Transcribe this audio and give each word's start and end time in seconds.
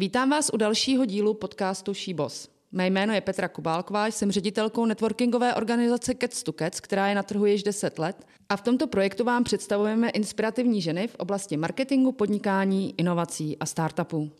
Vítám 0.00 0.30
vás 0.30 0.50
u 0.54 0.56
dalšího 0.56 1.04
dílu 1.04 1.34
podcastu 1.34 1.94
Šíbos. 1.94 2.48
Mé 2.72 2.86
jméno 2.86 3.14
je 3.14 3.20
Petra 3.20 3.48
Kubálková, 3.48 4.06
jsem 4.06 4.32
ředitelkou 4.32 4.86
networkingové 4.86 5.54
organizace 5.54 6.14
Cats 6.14 6.42
to 6.42 6.52
Cats, 6.52 6.80
která 6.80 7.08
je 7.08 7.14
na 7.14 7.22
trhu 7.22 7.46
již 7.46 7.62
10 7.62 7.98
let 7.98 8.26
a 8.48 8.56
v 8.56 8.60
tomto 8.60 8.86
projektu 8.86 9.24
vám 9.24 9.44
představujeme 9.44 10.10
inspirativní 10.10 10.82
ženy 10.82 11.08
v 11.08 11.14
oblasti 11.14 11.56
marketingu, 11.56 12.12
podnikání, 12.12 12.94
inovací 12.98 13.58
a 13.58 13.66
startupů. 13.66 14.30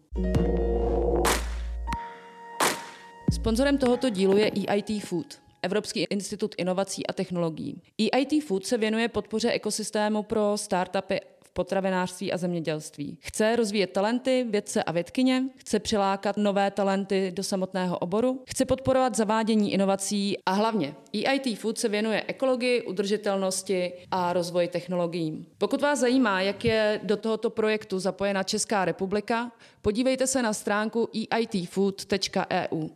Sponzorem 3.33 3.79
tohoto 3.79 4.09
dílu 4.09 4.37
je 4.37 4.51
EIT 4.69 5.05
Food, 5.05 5.39
Evropský 5.63 6.01
institut 6.11 6.55
inovací 6.59 7.07
a 7.07 7.13
technologií. 7.13 7.83
EIT 7.99 8.45
Food 8.45 8.67
se 8.67 8.79
věnuje 8.79 9.09
podpoře 9.09 9.51
ekosystému 9.51 10.23
pro 10.23 10.53
startupy 10.57 11.21
potravinářství 11.53 12.33
a 12.33 12.37
zemědělství. 12.37 13.19
Chce 13.21 13.57
rozvíjet 13.57 13.87
talenty, 13.87 14.47
vědce 14.51 14.83
a 14.83 14.93
vědkyně, 14.93 15.45
chce 15.57 15.79
přilákat 15.79 16.37
nové 16.37 16.71
talenty 16.71 17.33
do 17.35 17.43
samotného 17.43 17.99
oboru, 17.99 18.43
chce 18.49 18.65
podporovat 18.65 19.17
zavádění 19.17 19.73
inovací 19.73 20.37
a 20.47 20.53
hlavně 20.53 20.95
EIT 21.13 21.59
Food 21.59 21.79
se 21.79 21.89
věnuje 21.89 22.25
ekologii, 22.27 22.83
udržitelnosti 22.83 23.93
a 24.11 24.33
rozvoji 24.33 24.69
technologií. 24.69 25.47
Pokud 25.59 25.83
vás 25.83 25.99
zajímá, 25.99 26.41
jak 26.41 26.65
je 26.65 27.01
do 27.03 27.17
tohoto 27.17 27.51
projektu 27.51 27.99
zapojena 27.99 28.43
Česká 28.43 28.85
republika, 28.85 29.53
podívejte 29.83 30.27
se 30.27 30.43
na 30.43 30.53
stránku 30.53 31.09
eitfood.eu. 31.31 32.91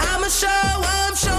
I'm 0.00 0.24
a 0.24 0.28
show, 0.28 0.84
I'm 0.84 1.16
showing 1.16 1.33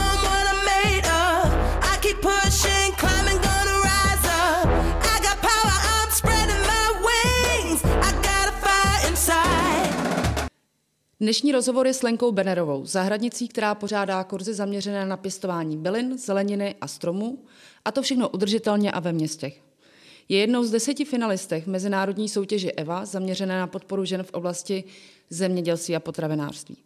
Dnešní 11.20 11.52
rozhovor 11.52 11.88
je 11.88 11.94
s 11.94 12.04
Lenkou 12.04 12.32
Benerovou, 12.32 12.86
zahradnicí, 12.86 13.48
která 13.48 13.76
pořádá 13.76 14.24
kurzy 14.24 14.54
zaměřené 14.54 15.06
na 15.06 15.18
pěstování 15.18 15.78
bylin, 15.78 16.18
zeleniny 16.18 16.76
a 16.82 16.88
stromů, 16.88 17.40
a 17.86 17.92
to 17.92 18.02
všechno 18.02 18.30
udržitelně 18.30 18.92
a 18.92 19.00
ve 19.00 19.14
městech. 19.14 19.62
Je 20.30 20.40
jednou 20.40 20.64
z 20.64 20.72
deseti 20.72 21.06
finalistech 21.06 21.64
v 21.64 21.70
mezinárodní 21.70 22.30
soutěži 22.30 22.72
EVA 22.72 23.06
zaměřené 23.06 23.60
na 23.60 23.68
podporu 23.68 24.06
žen 24.06 24.24
v 24.24 24.32
oblasti 24.32 24.84
zemědělství 25.30 25.96
a 25.96 26.00
potravinářství. 26.00 26.78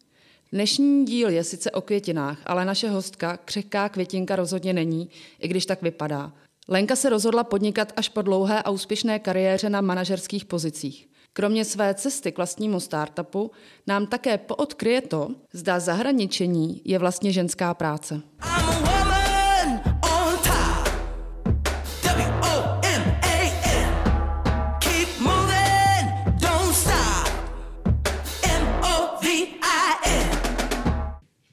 Dnešní 0.52 1.06
díl 1.06 1.30
je 1.30 1.44
sice 1.44 1.72
o 1.72 1.82
květinách, 1.82 2.40
ale 2.46 2.66
naše 2.66 2.90
hostka, 2.90 3.38
křehká 3.38 3.90
květinka, 3.90 4.36
rozhodně 4.36 4.74
není, 4.74 5.10
i 5.40 5.48
když 5.48 5.66
tak 5.66 5.82
vypadá. 5.82 6.34
Lenka 6.68 6.96
se 6.96 7.10
rozhodla 7.10 7.44
podnikat 7.44 7.94
až 7.96 8.10
po 8.10 8.22
dlouhé 8.22 8.64
a 8.64 8.70
úspěšné 8.70 9.20
kariéře 9.20 9.70
na 9.70 9.82
manažerských 9.82 10.46
pozicích. 10.46 11.09
Kromě 11.34 11.66
své 11.66 11.94
cesty 11.94 12.32
k 12.32 12.38
vlastnímu 12.38 12.80
startupu 12.80 13.52
nám 13.88 14.08
také 14.08 14.38
poodkryje 14.38 15.02
to, 15.02 15.30
zda 15.54 15.80
zahraničení 15.80 16.82
je 16.86 17.00
vlastně 17.00 17.32
ženská 17.32 17.74
práce. 17.74 18.22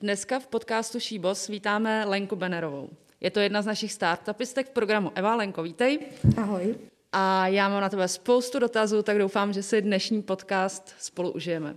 Dneska 0.00 0.38
v 0.38 0.46
podcastu 0.46 1.00
Šíbos 1.00 1.48
vítáme 1.48 2.04
Lenku 2.04 2.36
Benerovou. 2.36 2.90
Je 3.20 3.30
to 3.30 3.40
jedna 3.40 3.62
z 3.62 3.66
našich 3.66 3.92
startupistek 3.92 4.66
v 4.66 4.70
programu 4.70 5.12
Eva. 5.14 5.34
Lenko, 5.34 5.62
vítej. 5.62 5.98
Ahoj. 6.36 6.95
A 7.12 7.46
já 7.46 7.68
mám 7.68 7.80
na 7.80 7.88
tebe 7.88 8.08
spoustu 8.08 8.58
dotazů, 8.58 9.02
tak 9.02 9.18
doufám, 9.18 9.52
že 9.52 9.62
si 9.62 9.82
dnešní 9.82 10.22
podcast 10.22 10.94
spolu 10.98 11.30
užijeme. 11.32 11.76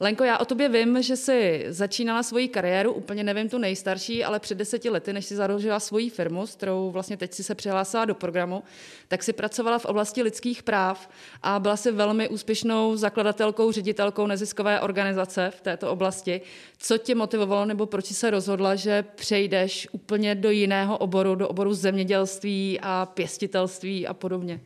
Lenko, 0.00 0.24
já 0.24 0.38
o 0.38 0.44
tobě 0.44 0.68
vím, 0.68 1.02
že 1.02 1.16
jsi 1.16 1.64
začínala 1.68 2.22
svoji 2.22 2.48
kariéru, 2.48 2.92
úplně 2.92 3.24
nevím 3.24 3.48
tu 3.48 3.58
nejstarší, 3.58 4.24
ale 4.24 4.40
před 4.40 4.58
deseti 4.58 4.90
lety, 4.90 5.12
než 5.12 5.24
si 5.24 5.36
založila 5.36 5.80
svoji 5.80 6.10
firmu, 6.10 6.46
s 6.46 6.54
kterou 6.54 6.90
vlastně 6.90 7.16
teď 7.16 7.32
si 7.32 7.44
se 7.44 7.54
přihlásila 7.54 8.04
do 8.04 8.14
programu, 8.14 8.62
tak 9.08 9.22
si 9.22 9.32
pracovala 9.32 9.78
v 9.78 9.84
oblasti 9.84 10.22
lidských 10.22 10.62
práv 10.62 11.08
a 11.42 11.58
byla 11.58 11.76
si 11.76 11.92
velmi 11.92 12.28
úspěšnou 12.28 12.96
zakladatelkou, 12.96 13.72
ředitelkou 13.72 14.26
neziskové 14.26 14.80
organizace 14.80 15.52
v 15.56 15.60
této 15.60 15.90
oblasti. 15.90 16.40
Co 16.78 16.98
tě 16.98 17.14
motivovalo 17.14 17.64
nebo 17.64 17.86
proč 17.86 18.04
jsi 18.04 18.14
se 18.14 18.30
rozhodla, 18.30 18.74
že 18.74 19.02
přejdeš 19.02 19.88
úplně 19.92 20.34
do 20.34 20.50
jiného 20.50 20.98
oboru, 20.98 21.34
do 21.34 21.48
oboru 21.48 21.74
zemědělství 21.74 22.78
a 22.82 23.06
pěstitelství 23.06 24.06
a 24.06 24.14
podobně? 24.14 24.60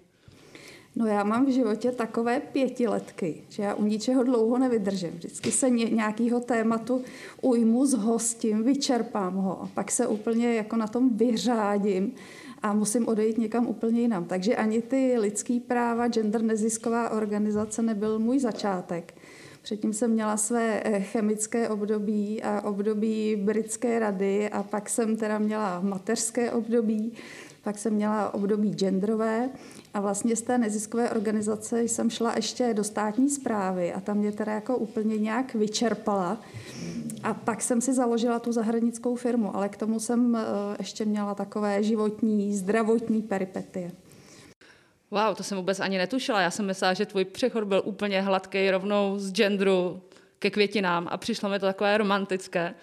No 0.97 1.07
já 1.07 1.25
mám 1.25 1.47
v 1.47 1.49
životě 1.49 1.93
takové 1.93 2.41
pětiletky, 2.41 3.43
že 3.49 3.63
já 3.63 3.75
u 3.75 3.85
ničeho 3.85 4.23
dlouho 4.23 4.59
nevydržím. 4.59 5.11
Vždycky 5.11 5.53
se 5.53 5.71
nějakého 5.71 6.41
tématu 6.41 7.03
ujmu, 7.43 7.87
zhostím, 7.87 8.63
vyčerpám 8.63 9.35
ho 9.35 9.63
a 9.63 9.69
pak 9.75 9.91
se 9.91 10.07
úplně 10.07 10.55
jako 10.55 10.77
na 10.77 10.87
tom 10.87 11.17
vyřádím 11.17 12.15
a 12.63 12.73
musím 12.73 13.09
odejít 13.09 13.39
někam 13.39 13.67
úplně 13.67 14.01
jinam. 14.01 14.25
Takže 14.25 14.57
ani 14.57 14.83
ty 14.83 15.19
lidský 15.19 15.61
práva, 15.61 16.09
gender 16.09 16.43
nezisková 16.43 17.11
organizace 17.11 17.83
nebyl 17.83 18.19
můj 18.19 18.39
začátek. 18.39 19.15
Předtím 19.63 19.93
jsem 19.93 20.11
měla 20.11 20.37
své 20.37 20.83
eh, 20.85 21.01
chemické 21.01 21.69
období 21.69 22.43
a 22.43 22.61
období 22.61 23.37
britské 23.37 23.99
rady 23.99 24.51
a 24.51 24.63
pak 24.63 24.91
jsem 24.91 25.17
teda 25.17 25.39
měla 25.39 25.81
mateřské 25.81 26.53
období, 26.53 27.13
pak 27.67 27.79
jsem 27.79 27.93
měla 27.93 28.35
období 28.35 28.75
genderové 28.75 29.49
a 29.95 30.01
vlastně 30.01 30.37
z 30.37 30.43
té 30.43 30.59
neziskové 30.59 31.11
organizace 31.11 31.83
jsem 31.83 32.11
šla 32.11 32.33
ještě 32.37 32.75
do 32.75 32.85
státní 32.85 33.31
zprávy 33.31 33.93
a 33.93 34.01
tam 34.01 34.17
mě 34.17 34.33
teda 34.33 34.53
jako 34.53 34.77
úplně 34.77 35.19
nějak 35.19 35.55
vyčerpala. 35.55 36.41
A 37.23 37.35
pak 37.35 37.63
jsem 37.63 37.81
si 37.81 37.95
založila 37.95 38.39
tu 38.39 38.53
zahradnickou 38.53 39.17
firmu, 39.17 39.57
ale 39.57 39.69
k 39.69 39.77
tomu 39.77 40.01
jsem 40.01 40.37
eh, 40.37 40.43
ještě 40.79 41.05
měla 41.05 41.35
takové 41.35 41.83
životní, 41.83 42.57
zdravotní 42.57 43.23
peripetie. 43.23 43.93
Wow, 45.11 45.35
to 45.35 45.43
jsem 45.43 45.59
vůbec 45.59 45.81
ani 45.81 45.99
netušila. 45.99 46.41
Já 46.41 46.51
jsem 46.51 46.67
myslela, 46.67 46.95
že 46.95 47.07
tvůj 47.07 47.25
přechod 47.25 47.65
byl 47.65 47.83
úplně 47.85 48.21
hladký 48.21 48.71
rovnou 48.71 49.19
z 49.19 49.33
genderu 49.33 50.03
ke 50.39 50.51
květinám 50.51 51.09
a 51.11 51.17
přišlo 51.17 51.49
mi 51.49 51.59
to 51.59 51.67
takové 51.67 51.99
romantické. 51.99 52.75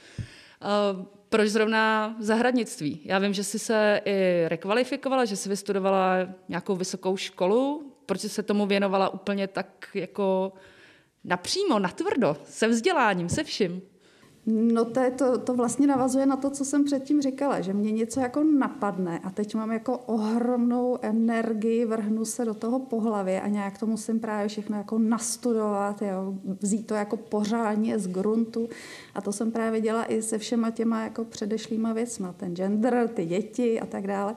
Uh, 0.91 1.05
proč 1.33 1.49
zrovna 1.49 2.16
zahradnictví? 2.19 3.01
Já 3.05 3.19
vím, 3.19 3.33
že 3.33 3.44
jsi 3.44 3.59
se 3.59 4.01
i 4.05 4.45
rekvalifikovala, 4.47 5.25
že 5.25 5.35
jsi 5.35 5.49
vystudovala 5.49 6.16
nějakou 6.49 6.75
vysokou 6.75 7.17
školu. 7.17 7.94
Proč 8.05 8.21
jsi 8.21 8.29
se 8.29 8.44
tomu 8.44 8.66
věnovala 8.66 9.09
úplně 9.09 9.47
tak 9.47 9.88
jako 9.93 10.53
napřímo, 11.23 11.79
natvrdo, 11.79 12.38
se 12.43 12.67
vzděláním, 12.67 13.29
se 13.29 13.43
vším? 13.43 13.81
No 14.45 14.85
to, 14.85 14.99
je 14.99 15.11
to, 15.11 15.37
to 15.37 15.53
vlastně 15.53 15.87
navazuje 15.87 16.25
na 16.25 16.35
to, 16.35 16.49
co 16.49 16.65
jsem 16.65 16.83
předtím 16.83 17.21
říkala, 17.21 17.61
že 17.61 17.73
mě 17.73 17.91
něco 17.91 18.19
jako 18.19 18.43
napadne 18.43 19.19
a 19.19 19.29
teď 19.29 19.55
mám 19.55 19.71
jako 19.71 19.97
ohromnou 19.97 20.97
energii, 21.01 21.85
vrhnu 21.85 22.25
se 22.25 22.45
do 22.45 22.53
toho 22.53 22.79
po 22.79 22.99
hlavě 22.99 23.41
a 23.41 23.47
nějak 23.47 23.77
to 23.77 23.85
musím 23.85 24.19
právě 24.19 24.47
všechno 24.47 24.77
jako 24.77 24.99
nastudovat, 24.99 26.01
jo, 26.01 26.33
vzít 26.61 26.87
to 26.87 26.93
jako 26.93 27.17
pořádně 27.17 27.99
z 27.99 28.07
gruntu 28.07 28.69
a 29.15 29.21
to 29.21 29.31
jsem 29.31 29.51
právě 29.51 29.81
dělala 29.81 30.05
i 30.05 30.21
se 30.21 30.37
všema 30.37 30.71
těma 30.71 31.03
jako 31.03 31.25
předešlýma 31.25 31.93
věcma, 31.93 32.33
ten 32.33 32.55
gender, 32.55 33.09
ty 33.13 33.25
děti 33.25 33.79
a 33.79 33.85
tak 33.85 34.07
dále. 34.07 34.35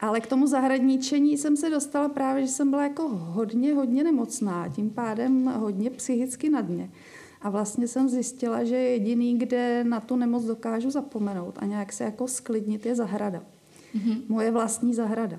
Ale 0.00 0.20
k 0.20 0.26
tomu 0.26 0.46
zahradničení 0.46 1.38
jsem 1.38 1.56
se 1.56 1.70
dostala 1.70 2.08
právě, 2.08 2.46
že 2.46 2.52
jsem 2.52 2.70
byla 2.70 2.82
jako 2.82 3.08
hodně, 3.08 3.74
hodně 3.74 4.04
nemocná, 4.04 4.68
tím 4.68 4.90
pádem 4.90 5.44
hodně 5.44 5.90
psychicky 5.90 6.50
na 6.50 6.60
dně. 6.60 6.90
A 7.42 7.50
vlastně 7.50 7.88
jsem 7.88 8.08
zjistila, 8.08 8.64
že 8.64 8.76
jediný, 8.76 9.38
kde 9.38 9.84
na 9.84 10.00
tu 10.00 10.16
nemoc 10.16 10.44
dokážu 10.44 10.90
zapomenout 10.90 11.58
a 11.58 11.66
nějak 11.66 11.92
se 11.92 12.04
jako 12.04 12.28
sklidnit, 12.28 12.86
je 12.86 12.94
zahrada. 12.94 13.42
Mm-hmm. 13.94 14.22
Moje 14.28 14.50
vlastní 14.50 14.94
zahrada. 14.94 15.38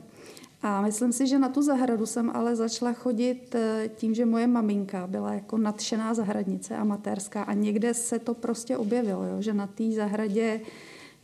A 0.61 0.81
myslím 0.81 1.13
si, 1.13 1.27
že 1.27 1.39
na 1.39 1.49
tu 1.49 1.61
zahradu 1.61 2.05
jsem 2.05 2.29
ale 2.29 2.55
začala 2.55 2.93
chodit 2.93 3.55
eh, 3.55 3.89
tím, 3.95 4.13
že 4.13 4.25
moje 4.25 4.47
maminka 4.47 5.07
byla 5.07 5.33
jako 5.33 5.57
nadšená 5.57 6.13
zahradnice 6.13 6.75
amatérská 6.75 7.43
a 7.43 7.53
někde 7.53 7.93
se 7.93 8.19
to 8.19 8.33
prostě 8.33 8.77
objevilo, 8.77 9.23
jo, 9.23 9.41
že 9.41 9.53
na 9.53 9.67
té 9.67 9.91
zahradě 9.91 10.61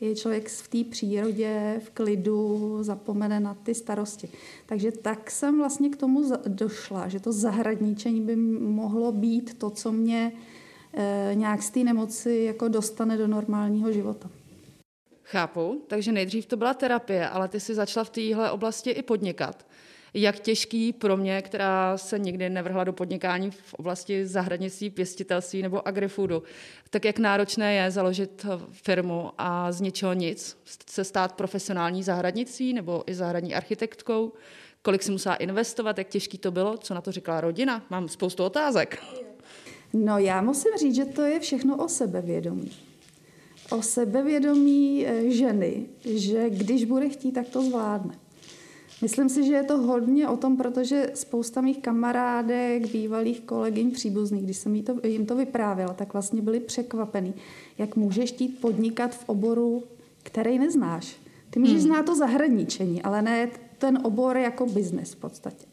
je 0.02 0.16
člověk 0.16 0.50
v 0.50 0.68
té 0.68 0.90
přírodě, 0.90 1.82
v 1.86 1.90
klidu, 1.90 2.78
zapomene 2.82 3.40
na 3.40 3.54
ty 3.54 3.76
starosti. 3.76 4.30
Takže 4.66 4.92
tak 4.92 5.32
jsem 5.32 5.58
vlastně 5.58 5.90
k 5.90 5.98
tomu 5.98 6.32
došla, 6.48 7.08
že 7.08 7.20
to 7.20 7.32
zahradničení 7.32 8.22
by 8.22 8.36
mohlo 8.60 9.12
být 9.12 9.54
to, 9.54 9.70
co 9.70 9.92
mě 9.92 10.32
nějak 11.34 11.64
z 11.64 11.70
té 11.70 11.80
nemoci 11.80 12.44
jako 12.48 12.68
dostane 12.68 13.18
do 13.18 13.28
normálního 13.28 13.92
života. 13.92 14.30
Chápu, 15.24 15.82
takže 15.88 16.12
nejdřív 16.12 16.46
to 16.46 16.58
byla 16.58 16.74
terapie, 16.74 17.30
ale 17.30 17.48
ty 17.48 17.60
si 17.60 17.76
začala 17.76 18.04
v 18.04 18.10
téhle 18.10 18.52
oblasti 18.52 18.90
i 18.90 19.02
podnikat. 19.02 19.66
Jak 20.14 20.40
těžký 20.40 20.94
pro 20.94 21.18
mě, 21.18 21.42
která 21.42 21.98
se 21.98 22.20
nikdy 22.20 22.50
nevrhla 22.50 22.84
do 22.84 22.94
podnikání 22.94 23.52
v 23.52 23.74
oblasti 23.74 24.28
zahradnictví, 24.28 24.90
pěstitelství 24.90 25.62
nebo 25.62 25.88
agrifoodu, 25.88 26.44
tak 26.90 27.06
jak 27.06 27.20
náročné 27.20 27.74
je 27.74 27.92
založit 27.92 28.46
firmu 28.72 29.32
a 29.38 29.72
z 29.72 29.82
ničeho 29.82 30.14
nic 30.14 30.58
se 30.90 31.04
stát 31.04 31.36
profesionální 31.36 32.04
zahradnictví 32.04 32.74
nebo 32.74 33.04
i 33.08 33.14
zahradní 33.14 33.56
architektkou, 33.56 34.34
kolik 34.82 35.04
si 35.04 35.12
musela 35.12 35.36
investovat, 35.36 35.98
jak 35.98 36.08
těžký 36.08 36.38
to 36.38 36.52
bylo, 36.52 36.78
co 36.78 36.94
na 36.94 37.02
to 37.02 37.12
říkala 37.12 37.42
rodina. 37.42 37.86
Mám 37.90 38.10
spoustu 38.10 38.44
otázek. 38.44 39.04
No 39.94 40.18
já 40.18 40.42
musím 40.42 40.72
říct, 40.80 40.96
že 40.96 41.06
to 41.06 41.22
je 41.22 41.40
všechno 41.40 41.78
o 41.78 41.88
sebevědomí. 41.88 42.72
O 43.72 43.82
sebevědomí 43.82 45.06
eh, 45.06 45.32
ženy, 45.32 45.86
že 46.06 46.50
když 46.50 46.86
bude 46.86 47.10
chtít, 47.10 47.32
tak 47.32 47.50
to 47.50 47.62
zvládne. 47.62 48.14
Myslím 49.02 49.30
si, 49.30 49.44
že 49.44 49.54
je 49.54 49.64
to 49.64 49.78
hodně 49.78 50.28
o 50.28 50.38
tom, 50.38 50.58
protože 50.58 51.12
spousta 51.14 51.62
mých 51.62 51.80
kamarádek, 51.80 52.92
bývalých 52.92 53.42
kolegyň, 53.42 53.92
příbuzných, 53.92 54.44
když 54.44 54.58
jsem 54.58 54.76
jim 54.76 54.84
to, 54.84 55.08
jim 55.08 55.26
to 55.26 55.36
vyprávěla, 55.36 55.94
tak 55.94 56.14
vlastně 56.14 56.42
byli 56.42 56.60
překvapený, 56.60 57.34
jak 57.78 57.96
můžeš 57.96 58.32
chtít 58.32 58.62
podnikat 58.62 59.16
v 59.16 59.30
oboru, 59.30 59.84
který 60.24 60.60
neznáš. 60.60 61.16
Ty 61.50 61.60
můžeš 61.60 61.76
hmm. 61.76 61.84
znát 61.84 62.06
to 62.06 62.16
zahraničení, 62.16 63.02
ale 63.02 63.22
ne 63.22 63.50
ten 63.78 64.00
obor 64.04 64.38
jako 64.38 64.66
biznes 64.66 65.14
v 65.14 65.16
podstatě. 65.16 65.66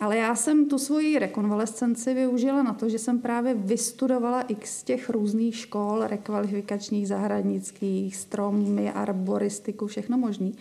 Ale 0.00 0.16
já 0.16 0.34
jsem 0.34 0.68
tu 0.68 0.78
svoji 0.78 1.18
rekonvalescenci 1.18 2.14
využila 2.14 2.62
na 2.62 2.74
to, 2.74 2.88
že 2.88 2.98
jsem 2.98 3.18
právě 3.18 3.54
vystudovala 3.54 4.42
x 4.42 4.82
těch 4.82 5.10
různých 5.10 5.56
škol, 5.56 6.06
rekvalifikačních, 6.06 7.08
zahradnických, 7.08 8.16
stromy, 8.16 8.92
arboristiku, 8.92 9.86
všechno 9.86 10.18
možný. 10.18 10.54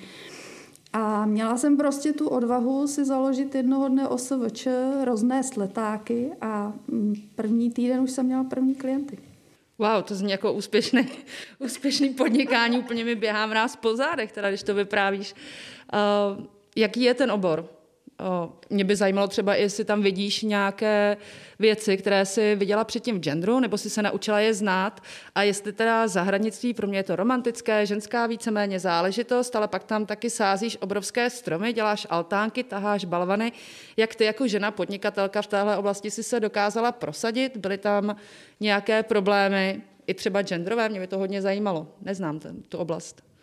A 0.94 1.26
měla 1.26 1.58
jsem 1.58 1.78
prostě 1.78 2.14
tu 2.14 2.28
odvahu 2.28 2.88
si 2.88 3.06
založit 3.06 3.56
jednoho 3.56 3.88
dne 3.88 4.08
OSVČ, 4.08 4.68
roznést 5.04 5.58
letáky 5.58 6.32
a 6.42 6.74
mm, 6.88 7.16
první 7.36 7.72
týden 7.72 8.00
už 8.00 8.12
jsem 8.12 8.26
měla 8.26 8.44
první 8.44 8.76
klienty. 8.76 9.18
Wow, 9.78 10.04
to 10.04 10.16
zní 10.16 10.32
jako 10.32 10.54
úspěšný, 10.54 11.08
úspěšný 11.60 12.10
podnikání, 12.10 12.80
úplně 12.80 13.04
mi 13.04 13.16
běhá 13.16 13.46
mráz 13.46 13.76
po 13.76 13.96
zádech, 13.96 14.32
teda, 14.32 14.50
když 14.50 14.64
to 14.64 14.74
vyprávíš. 14.76 15.36
Uh, 15.94 16.46
jaký 16.76 17.02
je 17.02 17.14
ten 17.14 17.32
obor? 17.32 17.70
Mě 18.70 18.84
by 18.84 18.96
zajímalo 18.96 19.28
třeba, 19.28 19.56
jestli 19.56 19.86
tam 19.86 20.02
vidíš 20.02 20.42
nějaké 20.42 21.18
věci, 21.60 21.98
které 21.98 22.26
jsi 22.26 22.56
viděla 22.56 22.84
předtím 22.84 23.16
v 23.16 23.20
genderu, 23.20 23.60
nebo 23.60 23.78
si 23.78 23.90
se 23.90 24.02
naučila 24.02 24.40
je 24.40 24.54
znát 24.54 25.04
a 25.36 25.44
jestli 25.44 25.74
teda 25.74 26.08
zahradnictví, 26.08 26.74
pro 26.74 26.88
mě 26.88 27.00
je 27.00 27.04
to 27.04 27.16
romantické, 27.16 27.86
ženská 27.86 28.28
víceméně 28.28 28.80
záležitost, 28.80 29.56
ale 29.56 29.68
pak 29.68 29.84
tam 29.84 30.06
taky 30.06 30.30
sázíš 30.30 30.78
obrovské 30.82 31.30
stromy, 31.30 31.74
děláš 31.74 32.08
altánky, 32.10 32.64
taháš 32.64 33.06
balvany. 33.06 33.52
Jak 33.98 34.16
ty 34.16 34.24
jako 34.24 34.48
žena 34.48 34.72
podnikatelka 34.72 35.42
v 35.42 35.48
téhle 35.48 35.78
oblasti 35.78 36.12
si 36.12 36.24
se 36.24 36.40
dokázala 36.40 36.92
prosadit? 36.92 37.58
Byly 37.58 37.78
tam 37.78 38.16
nějaké 38.60 39.04
problémy, 39.04 39.82
i 40.08 40.14
třeba 40.14 40.42
genderové, 40.42 40.90
mě 40.90 41.00
by 41.00 41.08
to 41.08 41.18
hodně 41.18 41.42
zajímalo. 41.42 41.88
Neznám 42.02 42.40
ten, 42.40 42.62
tu 42.62 42.78
oblast. 42.78 43.35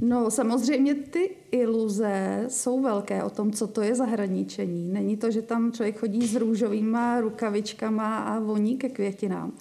No 0.00 0.30
samozřejmě 0.30 0.94
ty 0.94 1.36
iluze 1.50 2.44
jsou 2.48 2.80
velké 2.82 3.24
o 3.24 3.30
tom, 3.30 3.52
co 3.52 3.66
to 3.66 3.82
je 3.82 3.94
zahraničení. 3.94 4.92
Není 4.92 5.16
to, 5.16 5.30
že 5.30 5.42
tam 5.42 5.72
člověk 5.72 5.98
chodí 5.98 6.26
s 6.26 6.34
růžovýma 6.34 7.20
rukavičkama 7.20 8.18
a 8.18 8.38
voní 8.38 8.76
ke 8.76 8.88
květinám 8.88 9.52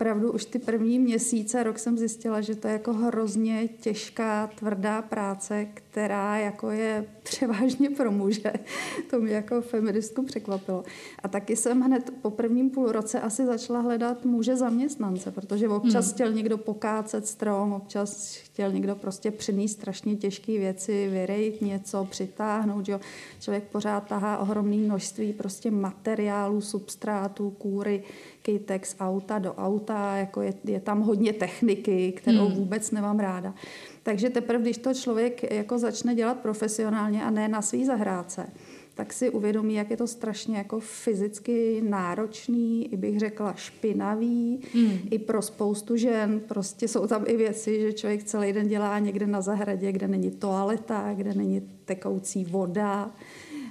opravdu 0.00 0.32
už 0.32 0.44
ty 0.44 0.58
první 0.58 0.98
měsíce, 0.98 1.62
rok 1.62 1.78
jsem 1.78 1.98
zjistila, 1.98 2.40
že 2.40 2.54
to 2.54 2.68
je 2.68 2.72
jako 2.72 2.92
hrozně 2.92 3.68
těžká, 3.80 4.46
tvrdá 4.46 5.02
práce, 5.02 5.66
která 5.90 6.38
jako 6.38 6.70
je 6.70 7.04
převážně 7.22 7.90
pro 7.90 8.12
muže. 8.12 8.52
To 9.10 9.20
mě 9.20 9.34
jako 9.34 9.62
feministku 9.62 10.22
překvapilo. 10.22 10.84
A 11.22 11.28
taky 11.28 11.56
jsem 11.56 11.80
hned 11.80 12.10
po 12.22 12.30
prvním 12.30 12.70
půl 12.70 12.92
roce 12.92 13.20
asi 13.20 13.46
začala 13.46 13.80
hledat 13.80 14.24
muže 14.24 14.56
zaměstnance, 14.56 15.30
protože 15.30 15.68
občas 15.68 16.06
hmm. 16.06 16.14
chtěl 16.14 16.32
někdo 16.32 16.58
pokácet 16.58 17.26
strom, 17.26 17.72
občas 17.72 18.34
chtěl 18.34 18.72
někdo 18.72 18.96
prostě 18.96 19.30
přinést 19.30 19.72
strašně 19.72 20.16
těžké 20.16 20.52
věci, 20.52 21.08
vyrejt 21.08 21.62
něco, 21.62 22.04
přitáhnout. 22.10 22.88
Jo. 22.88 23.00
Člověk 23.40 23.64
pořád 23.64 24.06
tahá 24.06 24.38
ohromné 24.38 24.76
množství 24.76 25.32
prostě 25.32 25.70
materiálů, 25.70 26.60
substrátů, 26.60 27.50
kůry, 27.50 28.02
kytek 28.42 28.86
z 28.86 28.96
auta 29.00 29.38
do 29.38 29.54
auta, 29.54 30.16
jako 30.16 30.42
je, 30.42 30.54
je 30.64 30.80
tam 30.80 31.00
hodně 31.00 31.32
techniky, 31.32 32.12
kterou 32.12 32.46
hmm. 32.46 32.56
vůbec 32.56 32.90
nemám 32.90 33.18
ráda. 33.18 33.54
Takže 34.02 34.30
teprve, 34.30 34.62
když 34.62 34.78
to 34.78 34.94
člověk 34.94 35.52
jako 35.52 35.78
začne 35.78 36.14
dělat 36.14 36.40
profesionálně 36.40 37.24
a 37.24 37.30
ne 37.30 37.48
na 37.48 37.62
svý 37.62 37.84
zahrádce, 37.84 38.46
tak 38.94 39.12
si 39.12 39.30
uvědomí, 39.30 39.74
jak 39.74 39.90
je 39.90 39.96
to 39.96 40.06
strašně 40.06 40.56
jako 40.56 40.80
fyzicky 40.80 41.82
náročný, 41.88 42.92
i 42.92 42.96
bych 42.96 43.18
řekla 43.18 43.54
špinavý, 43.54 44.60
hmm. 44.74 44.98
i 45.10 45.18
pro 45.18 45.42
spoustu 45.42 45.96
žen. 45.96 46.40
Prostě 46.48 46.88
jsou 46.88 47.06
tam 47.06 47.24
i 47.26 47.36
věci, 47.36 47.80
že 47.80 47.92
člověk 47.92 48.24
celý 48.24 48.52
den 48.52 48.68
dělá 48.68 48.98
někde 48.98 49.26
na 49.26 49.40
zahradě, 49.40 49.92
kde 49.92 50.08
není 50.08 50.30
toaleta, 50.30 51.12
kde 51.14 51.34
není 51.34 51.68
tekoucí 51.84 52.44
voda, 52.44 53.10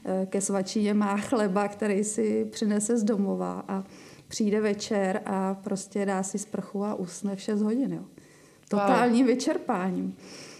eh, 0.06 0.26
ke 0.30 0.42
svačině 0.42 0.94
má 0.94 1.18
chleba, 1.18 1.68
který 1.68 2.04
si 2.04 2.46
přinese 2.46 2.98
z 2.98 3.04
domova 3.04 3.64
a 3.68 3.84
přijde 4.28 4.62
večer 4.62 5.22
a 5.26 5.54
prostě 5.56 6.06
dá 6.06 6.24
si 6.24 6.40
sprchu 6.40 6.84
a 6.84 6.96
usne 6.96 7.36
v 7.36 7.42
6 7.42 7.62
hodin. 7.62 7.94
Jo. 7.94 8.04
Totálním 8.70 9.26
wow. 9.26 9.36
vyčerpáním. 9.36 10.18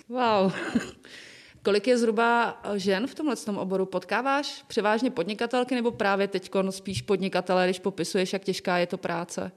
Wow. 0.10 0.54
Kolik 1.64 1.88
je 1.88 1.98
zhruba 1.98 2.62
žen 2.76 3.08
v 3.08 3.16
tomhle 3.16 3.36
oboru? 3.58 3.86
Potkáváš 3.86 4.64
převážně 4.68 5.12
podnikatelky 5.12 5.76
nebo 5.76 5.92
právě 5.92 6.28
teď 6.28 6.52
spíš 6.70 7.02
podnikatelé, 7.02 7.68
když 7.68 7.80
popisuješ, 7.80 8.34
jak 8.34 8.44
těžká 8.44 8.78
je 8.78 8.88
to 8.88 8.98
práce? 8.98 9.52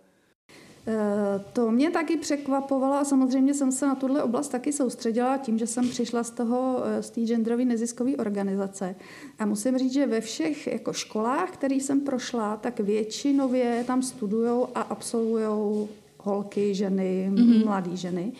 Eh, 0.86 1.44
to 1.52 1.70
mě 1.70 1.90
taky 1.90 2.16
překvapovalo 2.16 2.94
a 2.94 3.04
samozřejmě 3.04 3.54
jsem 3.54 3.72
se 3.72 3.86
na 3.86 3.94
tuhle 3.94 4.22
oblast 4.22 4.48
taky 4.48 4.72
soustředila 4.72 5.36
tím, 5.38 5.58
že 5.58 5.66
jsem 5.66 5.88
přišla 5.88 6.22
z 6.22 6.30
toho, 6.30 6.82
eh, 6.84 7.02
z 7.02 7.10
té 7.10 7.20
genderové 7.20 7.64
neziskové 7.64 8.16
organizace. 8.16 8.94
A 9.38 9.46
musím 9.46 9.78
říct, 9.78 9.92
že 9.92 10.06
ve 10.06 10.20
všech 10.20 10.66
jako 10.66 10.92
školách, 10.92 11.50
které 11.50 11.74
jsem 11.74 12.00
prošla, 12.00 12.56
tak 12.56 12.80
většinově 12.80 13.84
tam 13.86 14.02
studují 14.02 14.66
a 14.74 14.80
absolvují 14.80 15.88
holky, 16.24 16.74
ženy, 16.74 17.30
mm-hmm. 17.32 17.64
mladé 17.64 17.96
ženy. 17.96 18.32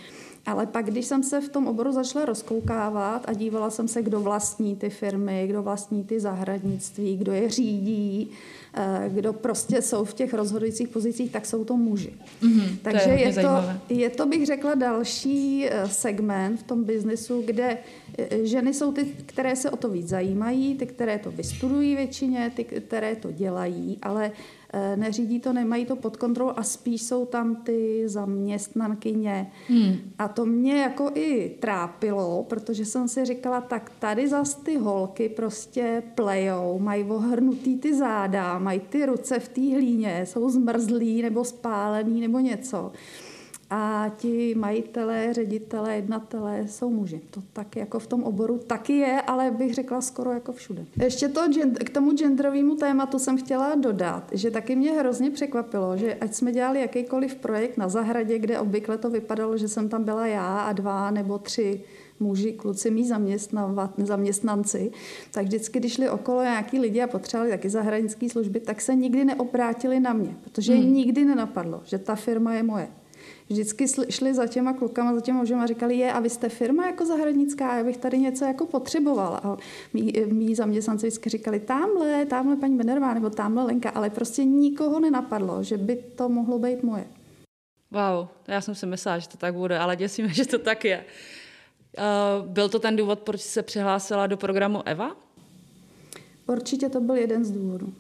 Ale 0.47 0.67
pak, 0.67 0.87
když 0.87 1.07
jsem 1.07 1.23
se 1.23 1.41
v 1.41 1.49
tom 1.49 1.67
oboru 1.67 1.93
začala 1.93 2.25
rozkoukávat 2.25 3.25
a 3.29 3.33
dívala 3.33 3.71
jsem 3.71 3.89
se, 3.89 4.03
kdo 4.03 4.21
vlastní 4.21 4.77
ty 4.77 4.91
firmy, 4.91 5.45
kdo 5.49 5.63
vlastní 5.63 6.05
ty 6.05 6.21
zahradnictví, 6.21 7.17
kdo 7.17 7.33
je 7.33 7.51
řídí, 7.51 8.31
eh, 8.75 9.11
kdo 9.15 9.33
prostě 9.33 9.83
jsou 9.83 10.05
v 10.05 10.15
těch 10.15 10.35
rozhodujících 10.35 10.89
pozicích, 10.89 11.33
tak 11.33 11.47
jsou 11.47 11.65
to 11.65 11.77
muži. 11.77 12.13
Mm-hmm, 12.43 12.77
Takže 12.83 13.05
to 13.05 13.11
je, 13.11 13.21
je, 13.21 13.35
to, 13.35 13.49
je 13.89 14.11
to, 14.11 14.27
bych 14.27 14.47
řekla, 14.47 14.75
další 14.75 15.67
eh, 15.67 15.89
segment 15.89 16.61
v 16.61 16.63
tom 16.63 16.85
biznesu, 16.85 17.43
kde 17.47 17.79
eh, 18.19 18.47
ženy 18.47 18.75
jsou 18.75 18.93
ty, 18.93 19.05
které 19.27 19.57
se 19.57 19.71
o 19.71 19.77
to 19.77 19.89
víc 19.89 20.09
zajímají, 20.09 20.75
ty, 20.75 20.87
které 20.87 21.19
to 21.19 21.31
vystudují 21.31 21.97
většině, 21.97 22.53
ty, 22.57 22.65
které 22.65 23.17
to 23.17 23.33
dělají, 23.33 23.99
ale 24.03 24.33
neřídí 24.97 25.41
to, 25.41 25.53
nemají 25.53 25.87
to 25.87 25.97
pod 25.97 26.17
kontrolou 26.17 26.53
a 26.57 26.63
spíš 26.63 27.03
jsou 27.03 27.27
tam 27.27 27.57
ty 27.57 28.03
zaměstnankyně. 28.07 29.53
Hmm. 29.69 29.97
A 30.19 30.29
to 30.29 30.47
mě 30.47 30.81
jako 30.81 31.11
i 31.15 31.57
trápilo, 31.61 32.47
protože 32.49 32.85
jsem 32.85 33.09
si 33.09 33.25
říkala, 33.25 33.61
tak 33.61 33.93
tady 33.99 34.29
zas 34.29 34.55
ty 34.55 34.77
holky 34.77 35.29
prostě 35.29 36.03
plejou, 36.15 36.79
mají 36.79 37.05
ohrnutý 37.05 37.79
ty 37.79 37.95
záda, 37.95 38.59
mají 38.59 38.81
ty 38.81 39.07
ruce 39.07 39.39
v 39.39 39.49
té 39.49 39.61
hlíně, 39.61 40.27
jsou 40.27 40.51
zmrzlí 40.51 41.23
nebo 41.23 41.45
spálený 41.45 42.21
nebo 42.21 42.39
něco 42.39 42.93
a 43.75 44.11
ti 44.17 44.55
majitelé, 44.55 45.33
ředitelé, 45.33 45.95
jednatelé 45.97 46.69
jsou 46.69 46.91
muži. 46.91 47.21
To 47.31 47.43
tak 47.53 47.77
jako 47.77 47.99
v 47.99 48.07
tom 48.07 48.25
oboru 48.25 48.59
taky 48.59 48.93
je, 48.93 49.21
ale 49.21 49.51
bych 49.51 49.75
řekla 49.75 50.01
skoro 50.01 50.31
jako 50.31 50.53
všude. 50.53 50.85
Ještě 51.03 51.29
to 51.29 51.41
k 51.85 51.91
tomu 51.91 52.13
genderovému 52.13 52.77
tématu 52.77 53.19
jsem 53.19 53.39
chtěla 53.39 53.75
dodat, 53.75 54.31
že 54.33 54.51
taky 54.51 54.77
mě 54.77 54.93
hrozně 54.93 55.31
překvapilo, 55.31 55.97
že 55.97 56.15
ať 56.15 56.35
jsme 56.35 56.53
dělali 56.53 56.81
jakýkoliv 56.81 57.35
projekt 57.35 57.77
na 57.77 57.89
zahradě, 57.89 58.39
kde 58.39 58.61
obvykle 58.61 58.99
to 58.99 59.11
vypadalo, 59.11 59.57
že 59.57 59.69
jsem 59.69 59.89
tam 59.89 60.05
byla 60.05 60.27
já 60.27 60.61
a 60.61 60.73
dva 60.73 61.11
nebo 61.11 61.39
tři 61.39 61.81
muži, 62.21 62.53
kluci, 62.53 62.91
mý 62.91 63.09
zaměstnanci, 63.99 64.93
tak 65.31 65.45
vždycky, 65.45 65.79
když 65.79 65.93
šli 65.93 66.11
okolo 66.11 66.43
nějaký 66.43 66.79
lidi 66.79 67.03
a 67.03 67.07
potřebovali 67.07 67.51
taky 67.51 67.71
zahraniční 67.71 68.29
služby, 68.29 68.61
tak 68.61 68.81
se 68.81 68.95
nikdy 68.95 69.25
neobrátili 69.25 70.01
na 70.01 70.13
mě, 70.13 70.37
protože 70.45 70.75
hmm. 70.75 70.95
nikdy 70.95 71.25
nenapadlo, 71.25 71.81
že 71.85 71.99
ta 71.99 72.15
firma 72.15 72.55
je 72.55 72.63
moje 72.63 72.89
vždycky 73.51 73.87
šli 74.09 74.35
za 74.35 74.47
těma 74.47 74.73
klukama, 74.73 75.15
za 75.15 75.21
těma 75.21 75.39
mužema 75.39 75.63
a 75.63 75.67
říkali, 75.67 75.97
je, 75.97 76.13
a 76.13 76.21
vy 76.21 76.31
jste 76.31 76.49
firma 76.49 76.87
jako 76.87 77.07
zahradnická, 77.07 77.77
já 77.77 77.85
bych 77.85 77.97
tady 77.97 78.19
něco 78.19 78.45
jako 78.45 78.67
potřebovala. 78.67 79.41
A 79.45 79.57
mý, 79.93 80.13
mý 80.27 80.55
zaměstnanci 80.55 81.07
vždycky 81.07 81.31
říkali, 81.31 81.61
tamhle, 81.61 82.27
tamhle 82.27 82.57
paní 82.57 82.77
Benerová, 82.77 83.15
nebo 83.15 83.31
tamhle 83.31 83.65
Lenka, 83.65 83.91
ale 83.91 84.11
prostě 84.11 84.45
nikoho 84.45 85.01
nenapadlo, 85.01 85.63
že 85.63 85.77
by 85.77 85.97
to 85.97 86.29
mohlo 86.29 86.59
být 86.59 86.83
moje. 86.83 87.05
Wow, 87.91 88.29
já 88.49 88.61
jsem 88.61 88.75
si 88.75 88.87
myslela, 88.87 89.19
že 89.19 89.29
to 89.29 89.37
tak 89.37 89.55
bude, 89.55 89.79
ale 89.79 89.97
děsíme, 89.97 90.29
že 90.29 90.47
to 90.47 90.59
tak 90.59 90.85
je. 90.85 91.05
Uh, 91.99 92.49
byl 92.49 92.69
to 92.69 92.79
ten 92.79 92.97
důvod, 92.97 93.19
proč 93.19 93.41
se 93.41 93.63
přihlásila 93.63 94.27
do 94.27 94.37
programu 94.37 94.83
EVA? 94.89 95.17
Určitě 96.47 96.89
to 96.89 97.01
byl 97.01 97.15
jeden 97.15 97.45
z 97.45 97.51
důvodů 97.51 97.93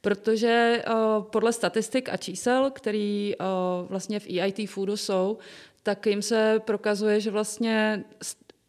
protože 0.00 0.82
uh, 0.86 1.22
podle 1.22 1.52
statistik 1.52 2.08
a 2.08 2.16
čísel, 2.16 2.70
který 2.70 3.34
uh, 3.40 3.46
vlastně 3.88 4.20
v 4.20 4.26
EIT 4.26 4.70
Foodu 4.70 4.96
jsou, 4.96 5.38
tak 5.82 6.06
jim 6.06 6.22
se 6.22 6.60
prokazuje, 6.64 7.20
že 7.20 7.30
vlastně 7.30 8.04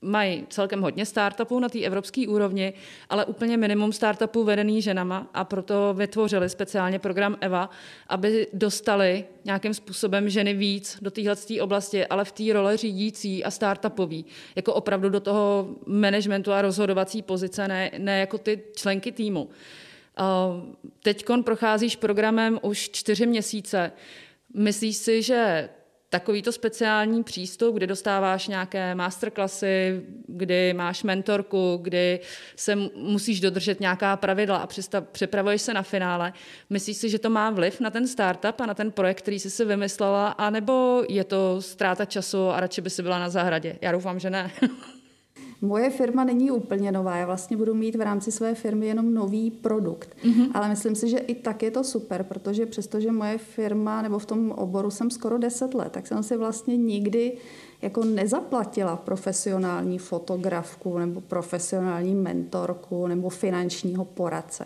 mají 0.02 0.46
celkem 0.50 0.82
hodně 0.82 1.06
startupů 1.06 1.60
na 1.60 1.70
té 1.70 1.80
evropské 1.80 2.28
úrovni, 2.28 2.74
ale 3.10 3.26
úplně 3.26 3.58
minimum 3.58 3.94
startupů 3.94 4.44
vedený 4.44 4.82
ženama 4.82 5.30
a 5.34 5.44
proto 5.44 5.94
vytvořili 5.98 6.50
speciálně 6.50 7.00
program 7.00 7.38
EVA, 7.42 7.70
aby 8.08 8.48
dostali 8.54 9.26
nějakým 9.46 9.74
způsobem 9.74 10.30
ženy 10.30 10.54
víc 10.54 10.98
do 11.02 11.12
téhle 11.12 11.36
oblasti, 11.62 12.08
ale 12.08 12.26
v 12.26 12.32
té 12.32 12.54
role 12.54 12.78
řídící 12.78 13.44
a 13.44 13.52
startupový, 13.52 14.26
jako 14.56 14.74
opravdu 14.74 15.10
do 15.10 15.20
toho 15.20 15.68
managementu 15.86 16.52
a 16.52 16.62
rozhodovací 16.62 17.22
pozice, 17.22 17.68
ne, 17.68 17.92
ne 17.98 18.20
jako 18.20 18.38
ty 18.38 18.62
členky 18.76 19.12
týmu. 19.12 19.50
Teď 21.04 21.26
procházíš 21.44 21.96
programem 21.96 22.60
už 22.62 22.90
čtyři 22.90 23.26
měsíce. 23.26 23.92
Myslíš 24.54 24.98
si, 24.98 25.22
že 25.22 25.70
takovýto 26.12 26.52
speciální 26.52 27.24
přístup, 27.24 27.76
kdy 27.76 27.88
dostáváš 27.88 28.48
nějaké 28.48 28.96
masterclassy, 28.96 30.02
kdy 30.28 30.74
máš 30.74 31.04
mentorku, 31.04 31.80
kdy 31.82 32.20
se 32.56 32.76
musíš 32.96 33.40
dodržet 33.40 33.80
nějaká 33.80 34.18
pravidla 34.18 34.58
a 34.58 34.68
připravuješ 35.12 35.62
se 35.62 35.74
na 35.74 35.84
finále. 35.84 36.34
Myslíš 36.70 36.98
si, 36.98 37.10
že 37.10 37.20
to 37.20 37.30
má 37.30 37.50
vliv 37.50 37.80
na 37.80 37.90
ten 37.90 38.08
startup 38.08 38.62
a 38.62 38.66
na 38.66 38.74
ten 38.74 38.92
projekt, 38.92 39.22
který 39.22 39.40
jsi 39.40 39.50
si 39.50 39.66
vymyslela, 39.66 40.28
anebo 40.28 41.04
je 41.10 41.24
to 41.24 41.62
ztráta 41.62 42.06
času 42.06 42.50
a 42.50 42.60
radši 42.60 42.82
by 42.82 42.90
si 42.90 43.04
byla 43.04 43.20
na 43.20 43.30
zahradě? 43.30 43.78
Já 43.82 43.92
doufám, 43.92 44.20
že 44.20 44.30
ne. 44.30 44.52
Moje 45.62 45.90
firma 45.90 46.24
není 46.24 46.52
úplně 46.52 46.92
nová, 46.92 47.18
já 47.18 47.26
vlastně 47.26 47.58
budu 47.58 47.74
mít 47.74 47.96
v 47.96 48.02
rámci 48.02 48.32
své 48.32 48.56
firmy 48.56 48.88
jenom 48.88 49.14
nový 49.14 49.52
produkt. 49.52 50.16
Mm-hmm. 50.24 50.52
Ale 50.54 50.70
myslím 50.70 50.96
si, 50.96 51.10
že 51.10 51.18
i 51.18 51.36
tak 51.36 51.64
je 51.64 51.72
to 51.72 51.84
super, 51.84 52.24
protože 52.24 52.66
přestože 52.66 53.12
moje 53.12 53.38
firma, 53.38 54.02
nebo 54.02 54.20
v 54.20 54.26
tom 54.26 54.52
oboru 54.52 54.92
jsem 54.92 55.10
skoro 55.10 55.38
10 55.38 55.74
let, 55.74 55.92
tak 55.92 56.08
jsem 56.08 56.24
si 56.24 56.38
vlastně 56.38 56.78
nikdy 56.78 57.38
jako 57.82 58.04
nezaplatila 58.04 58.96
profesionální 58.96 59.98
fotografku 59.98 60.98
nebo 60.98 61.22
profesionální 61.22 62.16
mentorku 62.16 63.08
nebo 63.08 63.30
finančního 63.30 64.06
poradce 64.06 64.66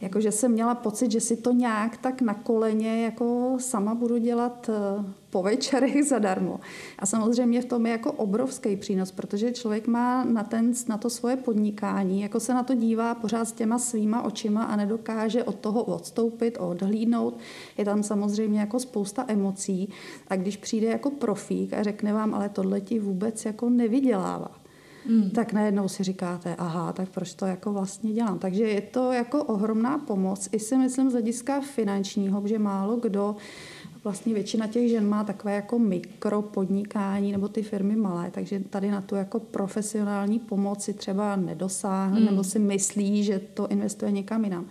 jakože 0.00 0.32
jsem 0.32 0.52
měla 0.52 0.74
pocit, 0.74 1.10
že 1.10 1.20
si 1.20 1.36
to 1.36 1.52
nějak 1.52 1.96
tak 1.96 2.22
na 2.22 2.34
koleně 2.34 3.04
jako 3.04 3.56
sama 3.60 3.94
budu 3.94 4.18
dělat 4.18 4.70
eh, 4.72 5.04
po 5.30 5.42
večerech 5.42 6.04
zadarmo. 6.08 6.60
A 6.98 7.06
samozřejmě 7.06 7.62
v 7.62 7.64
tom 7.64 7.86
je 7.86 7.92
jako 7.92 8.12
obrovský 8.12 8.76
přínos, 8.76 9.12
protože 9.12 9.52
člověk 9.52 9.86
má 9.86 10.24
na, 10.24 10.44
ten, 10.44 10.72
na 10.88 10.98
to 10.98 11.10
svoje 11.10 11.36
podnikání, 11.36 12.20
jako 12.20 12.40
se 12.40 12.54
na 12.54 12.62
to 12.62 12.74
dívá 12.74 13.14
pořád 13.14 13.44
s 13.44 13.52
těma 13.52 13.78
svýma 13.78 14.22
očima 14.22 14.64
a 14.64 14.76
nedokáže 14.76 15.44
od 15.44 15.54
toho 15.54 15.84
odstoupit, 15.84 16.56
odhlídnout. 16.60 17.38
Je 17.78 17.84
tam 17.84 18.02
samozřejmě 18.02 18.60
jako 18.60 18.80
spousta 18.80 19.24
emocí 19.28 19.88
a 20.28 20.36
když 20.36 20.56
přijde 20.56 20.86
jako 20.86 21.10
profík 21.10 21.72
a 21.72 21.82
řekne 21.82 22.12
vám, 22.12 22.34
ale 22.34 22.48
tohle 22.48 22.80
ti 22.80 22.98
vůbec 22.98 23.44
jako 23.44 23.70
nevydělává, 23.70 24.59
hmm. 25.06 25.30
tak 25.30 25.52
najednou 25.52 25.88
si 25.88 26.02
říkáte, 26.02 26.54
aha, 26.58 26.92
tak 26.92 27.08
proč 27.08 27.34
to 27.34 27.46
jako 27.46 27.72
vlastně 27.72 28.12
dělám. 28.12 28.38
Takže 28.38 28.64
je 28.64 28.80
to 28.80 29.12
jako 29.12 29.44
ohromná 29.44 29.98
pomoc. 29.98 30.48
I 30.52 30.58
si 30.58 30.76
myslím 30.76 31.10
z 31.10 31.12
hlediska 31.12 31.60
finančního, 31.60 32.42
že 32.46 32.58
málo 32.58 32.96
kdo 32.96 33.36
vlastně 34.04 34.34
většina 34.34 34.66
těch 34.66 34.90
žen 34.90 35.08
má 35.08 35.24
takové 35.24 35.54
jako 35.54 35.78
mikropodnikání 35.78 37.32
nebo 37.32 37.48
ty 37.48 37.62
firmy 37.62 37.96
malé, 37.96 38.30
takže 38.30 38.60
tady 38.60 38.90
na 38.90 39.00
tu 39.00 39.14
jako 39.14 39.40
profesionální 39.40 40.38
pomoci 40.38 40.92
třeba 40.92 41.36
nedosáhne 41.36 42.16
hmm. 42.16 42.26
nebo 42.26 42.44
si 42.44 42.58
myslí, 42.58 43.24
že 43.24 43.40
to 43.54 43.68
investuje 43.68 44.10
někam 44.10 44.44
jinam. 44.44 44.66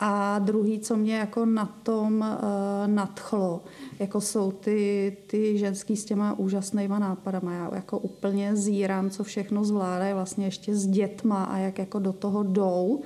A 0.00 0.38
druhý, 0.38 0.80
co 0.80 0.96
mě 0.96 1.16
jako 1.16 1.44
na 1.46 1.66
tom 1.82 2.20
uh, 2.20 2.86
nadchlo, 2.86 3.64
jako 3.98 4.20
jsou 4.20 4.52
ty, 4.52 5.16
ty 5.26 5.58
ženský 5.58 5.96
s 5.96 6.04
těma 6.04 6.38
úžasnýma 6.38 6.98
nápadama. 6.98 7.54
Já 7.54 7.70
jako 7.74 7.98
úplně 7.98 8.56
zírám, 8.56 9.10
co 9.10 9.24
všechno 9.24 9.64
zvládají 9.64 10.14
vlastně 10.14 10.44
ještě 10.44 10.74
s 10.74 10.86
dětma 10.86 11.44
a 11.44 11.58
jak 11.58 11.78
jako 11.78 11.98
do 11.98 12.12
toho 12.12 12.42
jdou 12.42 13.02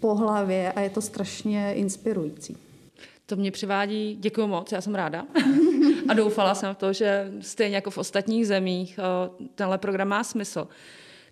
po 0.00 0.14
hlavě 0.14 0.72
a 0.72 0.80
je 0.80 0.90
to 0.90 1.00
strašně 1.00 1.74
inspirující. 1.74 2.56
To 3.26 3.36
mě 3.36 3.50
přivádí, 3.50 4.16
děkuji 4.20 4.46
moc, 4.46 4.72
já 4.72 4.80
jsem 4.80 4.94
ráda. 4.94 5.26
a 6.08 6.14
doufala 6.14 6.54
jsem 6.54 6.74
v 6.74 6.78
to, 6.78 6.92
že 6.92 7.32
stejně 7.40 7.76
jako 7.76 7.90
v 7.90 7.98
ostatních 7.98 8.46
zemích 8.46 8.98
eh, 8.98 9.44
tenhle 9.54 9.78
program 9.78 10.08
má 10.08 10.24
smysl. 10.24 10.68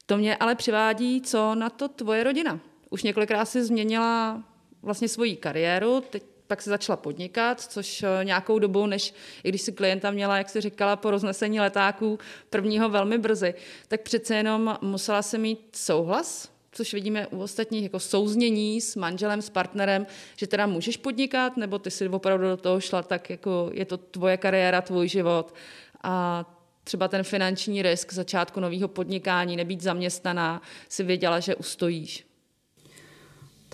To 0.06 0.16
mě 0.16 0.36
ale 0.36 0.54
přivádí, 0.54 1.20
co 1.20 1.54
na 1.54 1.70
to 1.70 1.88
tvoje 1.88 2.24
rodina. 2.24 2.60
Už 2.90 3.02
několikrát 3.02 3.44
si 3.44 3.64
změnila 3.64 4.42
vlastně 4.84 5.08
svoji 5.08 5.36
kariéru, 5.36 6.02
teď 6.10 6.22
pak 6.46 6.62
se 6.62 6.70
začala 6.70 6.96
podnikat, 6.96 7.60
což 7.60 8.02
eh, 8.02 8.24
nějakou 8.24 8.58
dobu, 8.58 8.86
než 8.86 9.14
i 9.44 9.48
když 9.48 9.62
si 9.62 9.72
klienta 9.72 10.10
měla, 10.10 10.38
jak 10.38 10.48
si 10.48 10.60
říkala, 10.60 10.96
po 10.96 11.10
roznesení 11.10 11.60
letáků 11.60 12.18
prvního 12.50 12.88
velmi 12.88 13.18
brzy, 13.18 13.54
tak 13.88 14.00
přece 14.00 14.36
jenom 14.36 14.78
musela 14.80 15.22
se 15.22 15.38
mít 15.38 15.68
souhlas, 15.72 16.48
což 16.72 16.94
vidíme 16.94 17.26
u 17.26 17.42
ostatních 17.42 17.82
jako 17.82 18.00
souznění 18.00 18.80
s 18.80 18.96
manželem, 18.96 19.42
s 19.42 19.50
partnerem, 19.50 20.06
že 20.36 20.46
teda 20.46 20.66
můžeš 20.66 20.96
podnikat, 20.96 21.56
nebo 21.56 21.78
ty 21.78 21.90
si 21.90 22.08
opravdu 22.08 22.44
do 22.44 22.56
toho 22.56 22.80
šla 22.80 23.02
tak, 23.02 23.30
jako 23.30 23.70
je 23.72 23.84
to 23.84 23.96
tvoje 23.96 24.36
kariéra, 24.36 24.80
tvůj 24.80 25.08
život 25.08 25.54
a 26.02 26.44
třeba 26.84 27.08
ten 27.08 27.22
finanční 27.22 27.82
risk 27.82 28.12
začátku 28.12 28.60
nového 28.60 28.88
podnikání, 28.88 29.56
nebýt 29.56 29.80
zaměstnaná, 29.80 30.62
si 30.88 31.02
věděla, 31.02 31.40
že 31.40 31.54
ustojíš. 31.54 32.33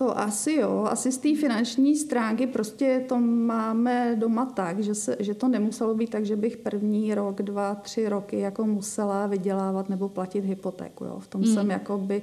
To 0.01 0.19
asi 0.19 0.53
jo, 0.53 0.87
asi 0.91 1.13
z 1.13 1.19
té 1.19 1.35
finanční 1.35 1.97
stránky 1.97 2.47
prostě 2.47 3.05
to 3.09 3.19
máme 3.21 4.17
doma 4.19 4.47
tak, 4.47 4.81
že, 4.81 4.95
se, 4.95 5.17
že 5.19 5.35
to 5.35 5.49
nemuselo 5.49 5.95
být 5.95 6.11
tak, 6.11 6.25
že 6.25 6.37
bych 6.37 6.57
první 6.57 7.15
rok, 7.15 7.43
dva, 7.43 7.75
tři 7.75 8.09
roky 8.09 8.39
jako 8.39 8.65
musela 8.65 9.27
vydělávat 9.27 9.89
nebo 9.89 10.09
platit 10.09 10.45
hypotéku. 10.45 11.05
Jo. 11.05 11.19
V 11.19 11.29
tom 11.29 11.43
hmm. 11.43 11.55
jsem 11.55 11.71
jako 11.71 11.99
by 11.99 12.23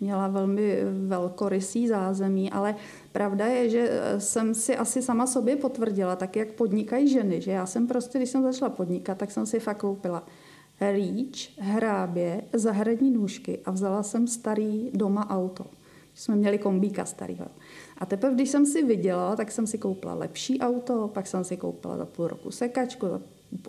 měla 0.00 0.28
velmi 0.28 0.78
velkorysý 1.06 1.88
zázemí, 1.88 2.50
ale 2.50 2.74
pravda 3.12 3.46
je, 3.46 3.68
že 3.68 3.90
jsem 4.18 4.54
si 4.54 4.76
asi 4.76 5.02
sama 5.02 5.26
sobě 5.26 5.56
potvrdila, 5.56 6.16
tak 6.16 6.36
jak 6.36 6.52
podnikají 6.52 7.08
ženy, 7.08 7.40
že 7.40 7.50
já 7.50 7.66
jsem 7.66 7.86
prostě, 7.86 8.18
když 8.18 8.30
jsem 8.30 8.42
začala 8.42 8.70
podnikat, 8.70 9.18
tak 9.18 9.30
jsem 9.30 9.46
si 9.46 9.60
fakt 9.60 9.78
koupila 9.78 10.26
rýč, 10.92 11.54
hrábě, 11.58 12.42
zahradní 12.52 13.10
nůžky 13.10 13.58
a 13.64 13.70
vzala 13.70 14.02
jsem 14.02 14.26
starý 14.26 14.90
doma 14.94 15.30
auto 15.30 15.64
jsme 16.14 16.36
měli 16.36 16.58
kombíka 16.58 17.04
starého. 17.04 17.46
A 17.98 18.06
teprve, 18.06 18.34
když 18.34 18.48
jsem 18.48 18.66
si 18.66 18.82
vydělala, 18.82 19.36
tak 19.36 19.52
jsem 19.52 19.66
si 19.66 19.78
koupila 19.78 20.14
lepší 20.14 20.60
auto, 20.60 21.08
pak 21.08 21.26
jsem 21.26 21.44
si 21.44 21.56
koupila 21.56 21.96
za 21.96 22.06
půl 22.06 22.28
roku 22.28 22.50
sekačku, 22.50 23.08
za 23.08 23.20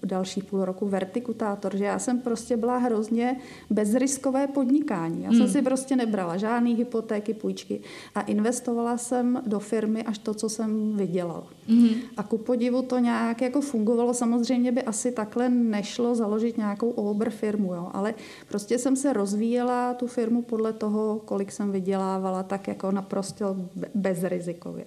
další 0.06 0.42
půl 0.42 0.66
roku 0.66 0.88
vertikutátor, 0.88 1.78
že 1.78 1.86
já 1.86 2.00
jsem 2.00 2.20
prostě 2.20 2.58
byla 2.58 2.78
hrozně 2.78 3.38
bezriskové 3.70 4.48
podnikání. 4.48 5.24
Já 5.24 5.30
jsem 5.30 5.40
hmm. 5.40 5.50
si 5.50 5.62
prostě 5.62 5.96
nebrala 5.96 6.38
žádný 6.38 6.76
hypotéky, 6.76 7.34
půjčky 7.34 7.82
a 8.16 8.22
investovala 8.22 8.98
jsem 8.98 9.42
do 9.46 9.60
firmy 9.60 10.04
až 10.04 10.18
to, 10.18 10.34
co 10.34 10.50
jsem 10.50 10.98
vydělala. 10.98 11.48
Hmm. 11.68 11.90
A 12.18 12.24
ku 12.24 12.38
podivu 12.38 12.82
to 12.82 13.00
nějak 13.00 13.42
jako 13.42 13.62
fungovalo. 13.62 14.14
Samozřejmě 14.14 14.72
by 14.72 14.84
asi 14.84 15.12
takhle 15.12 15.50
nešlo 15.50 16.16
založit 16.16 16.58
nějakou 16.58 16.90
obr 16.90 17.30
firmu, 17.30 17.74
jo? 17.74 17.90
ale 17.94 18.14
prostě 18.48 18.80
jsem 18.80 18.96
se 18.96 19.14
rozvíjela 19.14 19.94
tu 19.94 20.08
firmu 20.08 20.42
podle 20.42 20.74
toho, 20.74 21.22
kolik 21.26 21.52
jsem 21.52 21.72
vydělávala, 21.72 22.44
tak 22.44 22.68
jako 22.68 22.92
naprosto 22.92 23.58
bezrizikově. 23.96 24.86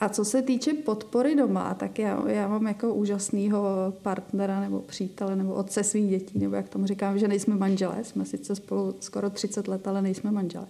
A 0.00 0.08
co 0.08 0.24
se 0.24 0.42
týče 0.42 0.74
podpory 0.74 1.34
doma, 1.34 1.74
tak 1.74 1.98
já, 1.98 2.28
já 2.28 2.48
mám 2.48 2.66
jako 2.66 2.94
úžasného 2.94 3.94
partnera 4.02 4.60
nebo 4.60 4.80
přítele 4.80 5.36
nebo 5.36 5.54
otce 5.54 5.84
svých 5.84 6.10
dětí, 6.10 6.38
nebo 6.38 6.56
jak 6.56 6.68
tomu 6.68 6.86
říkám, 6.86 7.18
že 7.18 7.28
nejsme 7.28 7.56
manželé. 7.56 8.04
Jsme 8.04 8.24
sice 8.24 8.54
spolu 8.54 8.94
skoro 9.00 9.30
30 9.30 9.68
let, 9.68 9.88
ale 9.88 10.02
nejsme 10.02 10.30
manželé. 10.30 10.66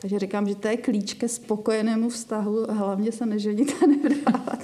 Takže 0.00 0.18
říkám, 0.18 0.48
že 0.48 0.54
to 0.54 0.68
je 0.68 0.76
klíč 0.76 1.14
ke 1.14 1.28
spokojenému 1.28 2.08
vztahu, 2.08 2.66
hlavně 2.70 3.12
se 3.12 3.26
neženit 3.26 3.72
a 3.82 3.86
nevdávat. 3.86 4.58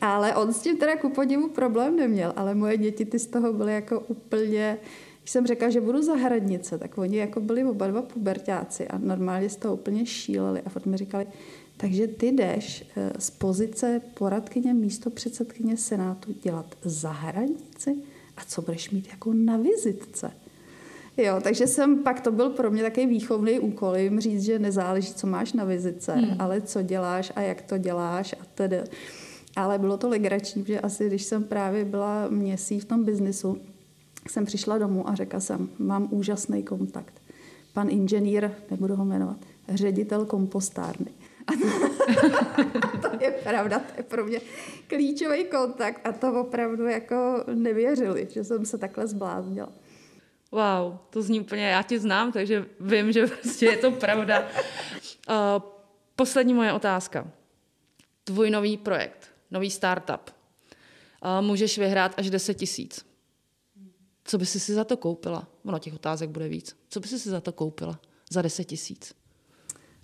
Ale 0.00 0.36
on 0.36 0.52
s 0.52 0.60
tím 0.60 0.76
teda 0.76 0.96
ku 0.96 1.10
podivu 1.10 1.48
problém 1.48 1.96
neměl, 1.96 2.32
ale 2.36 2.54
moje 2.54 2.76
děti 2.76 3.04
ty 3.04 3.18
z 3.18 3.26
toho 3.26 3.52
byly 3.52 3.74
jako 3.74 4.00
úplně 4.00 4.78
když 5.28 5.32
jsem 5.32 5.46
řekla, 5.46 5.70
že 5.70 5.80
budu 5.80 6.02
zahradnice, 6.02 6.78
tak 6.78 6.98
oni 6.98 7.16
jako 7.16 7.40
byli 7.40 7.64
oba 7.64 7.86
dva 7.86 8.02
pubertáci 8.02 8.88
a 8.88 8.98
normálně 8.98 9.48
z 9.48 9.56
toho 9.56 9.74
úplně 9.74 10.06
šíleli 10.06 10.62
a 10.66 10.68
furt 10.68 10.86
mi 10.86 10.96
říkali, 10.96 11.26
takže 11.80 12.06
ty 12.06 12.26
jdeš 12.26 12.84
eh, 12.96 13.12
z 13.18 13.30
pozice 13.30 14.00
poradkyně 14.14 14.74
místo 14.74 15.10
předsedkyně 15.10 15.76
Senátu 15.76 16.34
dělat 16.42 16.74
zahranici 16.82 17.96
a 18.36 18.40
co 18.46 18.62
budeš 18.62 18.90
mít 18.90 19.08
jako 19.10 19.32
na 19.32 19.56
vizitce? 19.56 20.30
Jo, 21.16 21.40
takže 21.42 21.66
jsem, 21.66 22.02
pak 22.02 22.20
to 22.20 22.32
byl 22.32 22.50
pro 22.50 22.70
mě 22.70 22.82
takový 22.82 23.06
výchovný 23.06 23.60
úkol, 23.60 23.96
jim 23.96 24.20
říct, 24.20 24.42
že 24.42 24.58
nezáleží, 24.58 25.14
co 25.14 25.26
máš 25.26 25.52
na 25.52 25.64
vizitce, 25.64 26.12
hmm. 26.12 26.36
ale 26.38 26.60
co 26.60 26.82
děláš 26.82 27.32
a 27.36 27.40
jak 27.40 27.62
to 27.62 27.78
děláš 27.78 28.34
a 28.40 28.44
tedy. 28.54 28.80
Ale 29.56 29.78
bylo 29.78 29.96
to 29.96 30.08
legrační, 30.08 30.64
že 30.66 30.80
asi 30.80 31.06
když 31.06 31.22
jsem 31.22 31.44
právě 31.44 31.84
byla 31.84 32.28
měsíc 32.28 32.84
v 32.84 32.88
tom 32.88 33.04
biznisu, 33.04 33.58
jsem 34.28 34.44
přišla 34.44 34.78
domů 34.78 35.08
a 35.08 35.14
řekla 35.14 35.40
jsem, 35.40 35.68
mám 35.78 36.08
úžasný 36.10 36.62
kontakt. 36.62 37.14
Pan 37.72 37.90
inženýr, 37.90 38.50
nebudu 38.70 38.96
ho 38.96 39.04
jmenovat, 39.04 39.38
ředitel 39.68 40.24
kompostárny. 40.24 41.10
to 43.02 43.10
je 43.20 43.30
pravda, 43.30 43.78
to 43.78 43.92
je 43.96 44.02
pro 44.02 44.24
mě 44.24 44.40
klíčový 44.86 45.44
kontakt 45.44 46.06
a 46.06 46.12
to 46.12 46.40
opravdu 46.40 46.86
jako 46.86 47.44
nevěřili, 47.54 48.28
že 48.30 48.44
jsem 48.44 48.66
se 48.66 48.78
takhle 48.78 49.06
zbláznila. 49.06 49.72
Wow, 50.52 50.96
to 51.10 51.22
zní 51.22 51.40
úplně, 51.40 51.68
já 51.68 51.82
tě 51.82 52.00
znám, 52.00 52.32
takže 52.32 52.66
vím, 52.80 53.12
že 53.12 53.26
prostě 53.26 53.66
je 53.66 53.76
to 53.76 53.90
pravda. 53.90 54.48
Uh, 55.28 55.34
poslední 56.16 56.54
moje 56.54 56.72
otázka. 56.72 57.30
Tvůj 58.24 58.50
nový 58.50 58.76
projekt, 58.76 59.28
nový 59.50 59.70
startup. 59.70 60.30
Uh, 61.24 61.46
můžeš 61.46 61.78
vyhrát 61.78 62.14
až 62.16 62.30
10 62.30 62.54
tisíc. 62.54 63.06
Co 64.24 64.38
by 64.38 64.46
si 64.46 64.60
si 64.60 64.74
za 64.74 64.84
to 64.84 64.96
koupila? 64.96 65.48
Ono 65.64 65.78
těch 65.78 65.94
otázek 65.94 66.30
bude 66.30 66.48
víc. 66.48 66.76
Co 66.88 67.00
by 67.00 67.08
si 67.08 67.18
si 67.18 67.30
za 67.30 67.40
to 67.40 67.52
koupila? 67.52 68.00
Za 68.30 68.42
10 68.42 68.64
tisíc. 68.64 69.14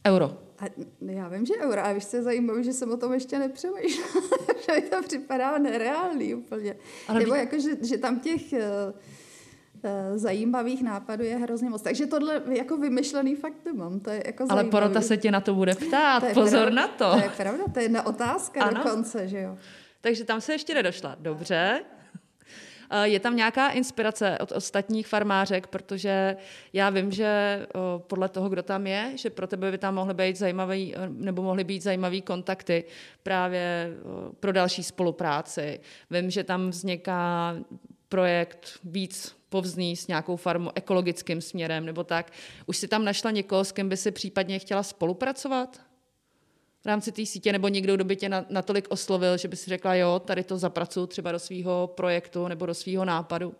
Euro. 0.07 0.39
A 0.59 0.65
já 1.01 1.29
vím, 1.29 1.47
že 1.47 1.55
euro, 1.61 1.85
a 1.85 1.93
víš, 1.93 2.07
co 2.07 2.17
je 2.17 2.23
zajímavé, 2.23 2.63
že 2.63 2.73
jsem 2.73 2.93
o 2.93 2.97
tom 2.97 3.13
ještě 3.13 3.39
nepřemýšlela, 3.39 4.21
že 4.67 4.73
mi 4.73 4.83
to 4.83 5.03
připadá 5.03 5.59
nereálný 5.59 6.35
úplně. 6.35 6.77
Ale 7.09 7.21
Nebo 7.21 7.35
jako, 7.35 7.59
že, 7.59 7.71
že 7.83 7.99
tam 7.99 8.21
těch 8.21 8.53
uh, 8.53 8.59
uh, 8.59 9.91
zajímavých 10.15 10.83
nápadů 10.83 11.25
je 11.25 11.37
hrozně 11.37 11.71
moc. 11.71 11.83
Takže 11.83 12.07
tohle 12.07 12.43
jako 12.49 12.77
vymyšlený 12.77 13.37
fakt 13.37 13.65
nemám. 13.65 14.01
To 14.01 14.11
je 14.11 14.23
jako 14.27 14.47
Ale 14.49 14.65
porota 14.65 15.01
se 15.01 15.17
tě 15.17 15.31
na 15.31 15.41
to 15.41 15.55
bude 15.55 15.75
ptát, 15.75 16.21
to 16.21 16.35
pozor 16.35 16.61
pravda, 16.61 16.75
na 16.83 16.89
to. 16.89 17.11
To 17.11 17.25
je 17.25 17.31
pravda, 17.37 17.65
to 17.73 17.79
je 17.79 17.85
jedna 17.85 18.07
otázka 18.07 18.65
ano. 18.65 18.85
dokonce, 18.85 19.29
že 19.29 19.41
jo. 19.41 19.59
Takže 20.01 20.25
tam 20.25 20.41
se 20.41 20.53
ještě 20.53 20.75
nedošla. 20.75 21.17
Dobře, 21.21 21.81
Eh, 21.81 21.94
je 23.03 23.21
tam 23.21 23.37
nějaká 23.37 23.69
inspirace 23.69 24.39
od 24.39 24.53
ostatních 24.53 25.07
farmářek, 25.07 25.67
protože 25.67 26.37
já 26.73 26.91
vím, 26.91 27.13
že 27.13 27.25
eh, 27.25 27.67
podle 27.99 28.29
toho, 28.29 28.49
kdo 28.49 28.63
tam 28.63 28.87
je, 28.87 29.13
že 29.15 29.31
pro 29.31 29.47
tebe 29.47 29.71
by 29.71 29.79
tam 29.79 29.95
mohly 29.95 30.15
být 30.15 30.37
zajímavý, 30.37 30.95
eh, 30.97 31.09
nebo 31.09 31.43
mohly 31.43 31.65
být 31.65 31.83
zajímavý 31.83 32.23
kontakty 32.23 32.85
právě 33.23 33.93
pro 34.41 34.53
další 34.53 34.83
spolupráci. 34.83 35.81
Vím, 36.11 36.31
že 36.31 36.45
tam 36.45 36.71
vzniká 36.71 37.57
projekt 38.09 38.79
víc 38.85 39.37
povzný 39.49 39.97
s 39.97 40.07
nějakou 40.07 40.37
farmou 40.37 40.71
ekologickým 40.75 41.41
směrem 41.41 41.87
nebo 41.87 42.05
tak. 42.05 42.33
Už 42.67 42.77
si 42.77 42.89
tam 42.89 43.05
našla 43.05 43.31
někoho, 43.31 43.65
s 43.65 43.73
kým 43.73 43.89
by 43.89 43.97
si 43.97 44.11
případně 44.11 44.59
chtěla 44.59 44.83
spolupracovat? 44.83 45.81
V 46.85 46.87
rámci 46.87 47.13
té 47.13 47.27
sítě, 47.27 47.53
nebo 47.53 47.69
někdo, 47.69 47.95
kdo 47.95 48.05
by 48.05 48.17
tě 48.17 48.31
natolik 48.51 48.87
oslovil, 48.89 49.37
že 49.37 49.49
by 49.49 49.57
si 49.57 49.71
řekla, 49.71 49.95
jo, 49.95 50.23
tady 50.25 50.45
to 50.45 50.59
zapracuju 50.59 51.07
třeba 51.07 51.33
do 51.33 51.39
svého 51.39 51.93
projektu 51.95 52.49
nebo 52.49 52.67
do 52.67 52.75
svého 52.75 53.05
nápadu? 53.05 53.55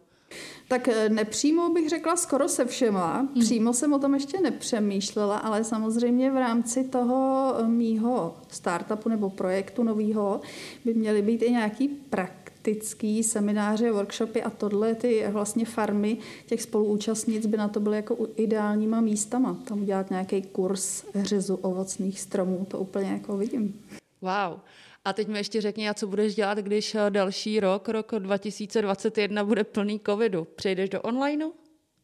Tak 0.69 0.89
eh, 0.89 1.09
nepřímo 1.09 1.73
bych 1.73 1.89
řekla 1.89 2.17
skoro 2.17 2.49
se 2.49 2.65
všema. 2.65 3.17
Hmm. 3.17 3.41
Přímo 3.41 3.73
jsem 3.73 3.93
o 3.93 3.99
tom 3.99 4.15
ještě 4.15 4.41
nepřemýšlela, 4.41 5.39
ale 5.39 5.65
samozřejmě 5.65 6.31
v 6.31 6.37
rámci 6.37 6.85
toho 6.85 7.55
eh, 7.59 7.69
mýho 7.69 8.37
startupu 8.49 9.09
nebo 9.09 9.31
projektu 9.31 9.83
nového 9.83 10.41
by 10.85 10.95
měly 10.95 11.23
být 11.23 11.43
i 11.43 11.51
nějaký 11.51 11.89
prak 11.89 12.44
praktický 12.65 13.23
semináře, 13.23 13.93
workshopy 13.93 14.43
a 14.43 14.51
tohle, 14.51 14.95
ty 14.95 15.25
vlastně 15.29 15.65
farmy 15.65 16.19
těch 16.47 16.63
spoluúčastnic 16.63 17.47
by 17.47 17.57
na 17.57 17.69
to 17.69 17.81
byly 17.81 17.97
jako 17.97 18.29
ideálníma 18.37 19.01
místama. 19.01 19.61
Tam 19.69 19.83
udělat 19.83 20.11
nějaký 20.11 20.43
kurz 20.43 21.05
řezu 21.15 21.55
ovocných 21.55 22.21
stromů, 22.21 22.67
to 22.71 22.79
úplně 22.79 23.11
jako 23.11 23.37
vidím. 23.37 23.81
Wow. 24.21 24.61
A 25.05 25.13
teď 25.13 25.29
mi 25.29 25.39
ještě 25.39 25.61
řekni, 25.61 25.89
a 25.89 25.95
co 25.95 26.07
budeš 26.07 26.35
dělat, 26.35 26.59
když 26.59 26.95
eh, 26.95 27.11
další 27.11 27.61
rok, 27.61 27.89
rok 27.89 28.13
2021, 28.19 29.45
bude 29.45 29.65
plný 29.65 30.01
covidu? 30.07 30.47
Přejdeš 30.57 30.91
do 30.91 31.03
onlineu, 31.03 31.53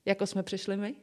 jako 0.04 0.26
jsme 0.26 0.42
přišli 0.42 0.76
my? 0.76 0.94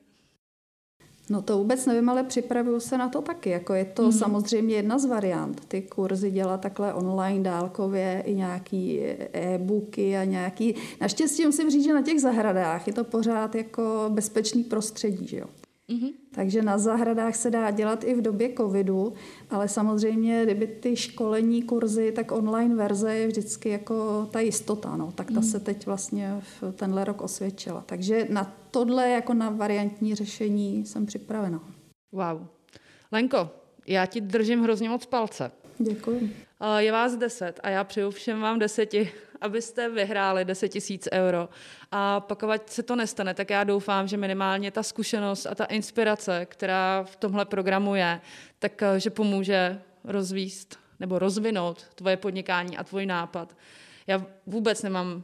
No 1.30 1.42
to 1.42 1.58
vůbec 1.58 1.86
nevím, 1.86 2.10
ale 2.10 2.24
připravuju 2.24 2.80
se 2.80 2.98
na 2.98 3.10
to 3.10 3.22
taky. 3.22 3.50
Jako 3.50 3.74
je 3.74 3.86
to 3.86 4.10
mm-hmm. 4.10 4.18
samozřejmě 4.18 4.76
jedna 4.76 5.00
z 5.00 5.06
variant. 5.06 5.66
Ty 5.66 5.82
kurzy 5.82 6.32
dělat 6.32 6.62
takhle 6.62 6.94
online, 6.94 7.44
dálkově, 7.44 8.24
i 8.26 8.36
nějaký 8.36 9.02
e-booky 9.34 10.18
a 10.18 10.24
nějaký... 10.24 10.76
Naštěstí 11.02 11.46
musím 11.46 11.70
říct, 11.70 11.84
že 11.84 11.94
na 11.94 12.02
těch 12.02 12.22
zahradách 12.22 12.88
je 12.88 12.94
to 12.94 13.04
pořád 13.04 13.56
jako 13.56 14.06
bezpečný 14.10 14.64
prostředí, 14.64 15.28
že 15.28 15.38
jo. 15.38 15.46
Mm-hmm. 15.90 16.14
Takže 16.32 16.62
na 16.62 16.78
zahradách 16.78 17.36
se 17.36 17.52
dá 17.52 17.72
dělat 17.72 18.04
i 18.04 18.16
v 18.16 18.22
době 18.22 18.54
covidu, 18.58 19.14
ale 19.50 19.68
samozřejmě, 19.68 20.44
kdyby 20.44 20.68
ty 20.68 20.96
školení 20.96 21.64
kurzy, 21.64 22.12
tak 22.12 22.32
online 22.32 22.76
verze 22.76 23.16
je 23.16 23.28
vždycky 23.28 23.70
jako 23.70 24.28
ta 24.32 24.40
jistota. 24.40 24.96
No. 24.96 25.12
Tak 25.12 25.28
ta 25.28 25.40
mm. 25.40 25.44
se 25.44 25.60
teď 25.60 25.86
vlastně 25.86 26.42
v 26.42 26.72
tenhle 26.72 27.04
rok 27.06 27.22
osvědčila. 27.22 27.84
Takže 27.86 28.28
na 28.30 28.56
tohle 28.72 29.10
jako 29.10 29.34
na 29.34 29.50
variantní 29.50 30.16
řešení 30.16 30.86
jsem 30.86 31.06
připravena. 31.06 31.64
Wow. 32.12 32.46
Lenko, 33.12 33.50
já 33.88 34.06
ti 34.06 34.22
držím 34.22 34.64
hrozně 34.64 34.90
moc 34.90 35.06
palce. 35.06 35.52
Děkuji. 35.80 36.36
Je 36.78 36.92
vás 36.92 37.16
deset 37.16 37.60
a 37.64 37.70
já 37.70 37.84
přeju 37.84 38.12
všem 38.12 38.42
vám 38.42 38.60
deseti, 38.60 39.12
abyste 39.42 39.90
vyhráli 39.90 40.46
10 40.46 40.70
tisíc 40.70 41.08
euro. 41.14 41.50
A 41.92 42.20
pokud 42.20 42.70
se 42.70 42.84
to 42.84 42.96
nestane, 42.96 43.34
tak 43.34 43.50
já 43.50 43.64
doufám, 43.64 44.08
že 44.08 44.18
minimálně 44.18 44.72
ta 44.72 44.84
zkušenost 44.84 45.46
a 45.46 45.56
ta 45.56 45.66
inspirace, 45.66 46.46
která 46.46 47.04
v 47.04 47.16
tomhle 47.16 47.46
programu 47.46 47.96
je, 47.96 48.22
tak 48.60 48.82
eh, 48.82 49.00
že 49.00 49.10
pomůže 49.10 49.82
rozvíst 50.04 50.80
nebo 51.00 51.20
rozvinout 51.20 51.86
tvoje 51.96 52.18
podnikání 52.18 52.78
a 52.78 52.84
tvůj 52.84 53.06
nápad. 53.06 53.58
Já 54.08 54.26
vůbec 54.46 54.84
nemám 54.84 55.24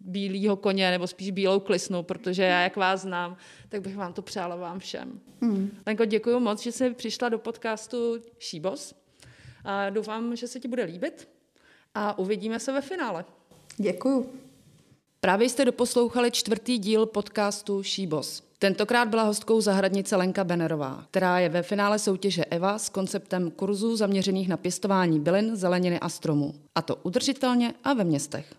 bílýho 0.00 0.56
koně, 0.56 0.90
nebo 0.90 1.06
spíš 1.06 1.30
bílou 1.30 1.60
klisnu, 1.60 2.02
protože 2.02 2.42
já, 2.42 2.60
jak 2.60 2.76
vás 2.76 3.00
znám, 3.00 3.36
tak 3.68 3.80
bych 3.80 3.96
vám 3.96 4.12
to 4.12 4.22
přála 4.22 4.56
vám 4.56 4.78
všem. 4.78 5.20
Hmm. 5.42 5.70
Lenko, 5.86 6.04
děkuji 6.04 6.40
moc, 6.40 6.62
že 6.62 6.72
jsi 6.72 6.94
přišla 6.94 7.28
do 7.28 7.38
podcastu 7.38 8.22
Šíbos. 8.38 8.94
A 9.64 9.90
doufám, 9.90 10.36
že 10.36 10.48
se 10.48 10.60
ti 10.60 10.68
bude 10.68 10.84
líbit 10.84 11.28
a 11.94 12.18
uvidíme 12.18 12.60
se 12.60 12.72
ve 12.72 12.80
finále. 12.80 13.24
Děkuju. 13.78 14.26
Právě 15.20 15.48
jste 15.48 15.64
doposlouchali 15.64 16.30
čtvrtý 16.30 16.78
díl 16.78 17.06
podcastu 17.06 17.82
Šíbos. 17.82 18.42
Tentokrát 18.58 19.08
byla 19.08 19.22
hostkou 19.22 19.60
zahradnice 19.60 20.16
Lenka 20.16 20.44
Benerová, 20.44 21.04
která 21.10 21.38
je 21.38 21.48
ve 21.48 21.62
finále 21.62 21.98
soutěže 21.98 22.44
EVA 22.44 22.78
s 22.78 22.88
konceptem 22.88 23.50
kurzů 23.50 23.96
zaměřených 23.96 24.48
na 24.48 24.56
pěstování 24.56 25.20
bylin, 25.20 25.56
zeleniny 25.56 26.00
a 26.00 26.08
stromů. 26.08 26.54
A 26.74 26.82
to 26.82 26.96
udržitelně 26.96 27.74
a 27.84 27.92
ve 27.92 28.04
městech. 28.04 28.54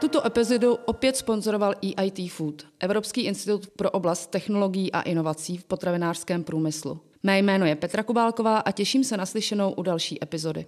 Tuto 0.00 0.26
epizodu 0.26 0.74
opět 0.74 1.16
sponzoroval 1.16 1.74
EIT 1.82 2.32
Food, 2.32 2.62
Evropský 2.80 3.20
institut 3.20 3.66
pro 3.66 3.90
oblast 3.90 4.30
technologií 4.30 4.92
a 4.92 5.00
inovací 5.00 5.56
v 5.56 5.64
potravinářském 5.64 6.44
průmyslu. 6.44 7.00
Mé 7.22 7.38
jméno 7.38 7.66
je 7.66 7.76
Petra 7.76 8.02
Kubálková 8.02 8.58
a 8.58 8.70
těším 8.70 9.04
se 9.04 9.16
na 9.16 9.26
slyšenou 9.26 9.72
u 9.72 9.82
další 9.82 10.22
epizody. 10.22 10.66